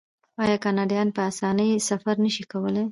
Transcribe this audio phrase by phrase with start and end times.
[0.43, 2.79] آیا کاناډایان په اسانۍ سفر نشي کولی؟